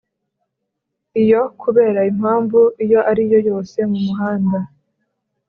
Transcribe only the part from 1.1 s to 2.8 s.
Iyo, kubera impamvu